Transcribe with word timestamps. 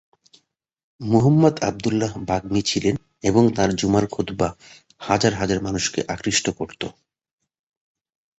মুহাম্মদ 1.01 1.55
আবদুল্লাহ 1.63 2.11
বাগ্মী 2.29 2.61
ছিলেন 2.61 2.95
এবং 3.23 3.43
তার 3.55 3.69
জুমার 3.75 4.05
খুতবা 4.07 4.47
হাজার 5.01 5.33
হাজার 5.33 5.59
মানুষকে 5.61 5.99
আকৃষ্ট 6.07 6.45
করতো। 6.59 6.87